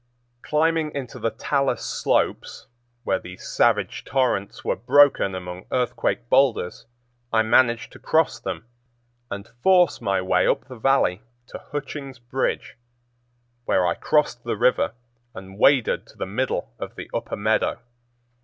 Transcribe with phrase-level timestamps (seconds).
[0.41, 2.65] Climbing into the talus slopes,
[3.03, 6.87] where these savage torrents were broken among earthquake boulders,
[7.31, 8.65] I managed to cross them,
[9.29, 12.77] and force my way up the Valley to Hutchings' Bridge,
[13.65, 14.93] where I crossed the river
[15.35, 17.77] and waded to the middle of the upper meadow.